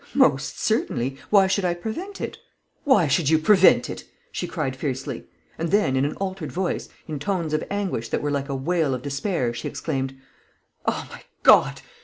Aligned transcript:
"Most 0.15 0.59
certainly. 0.59 1.19
Why 1.29 1.45
should 1.45 1.63
I 1.63 1.75
prevent 1.75 2.21
it?" 2.21 2.39
"Why 2.85 3.05
should 3.07 3.29
you 3.29 3.37
prevent 3.37 3.87
it?" 3.87 4.03
she 4.31 4.47
cried 4.47 4.75
fiercely; 4.75 5.27
and 5.59 5.69
then, 5.69 5.95
in 5.95 6.05
an 6.05 6.15
altered 6.15 6.51
voice, 6.51 6.89
in 7.07 7.19
tones 7.19 7.53
of 7.53 7.63
anguish 7.69 8.09
that 8.09 8.23
were 8.23 8.31
like 8.31 8.49
a 8.49 8.55
wail 8.55 8.95
of 8.95 9.03
despair, 9.03 9.53
she 9.53 9.67
exclaimed, 9.67 10.17
"O 10.87 11.07
my 11.11 11.21
God! 11.43 11.83